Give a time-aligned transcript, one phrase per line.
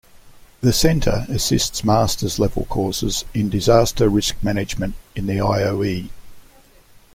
[0.61, 6.09] The center assists Master's level courses in Disaster Risk Management in the IoE.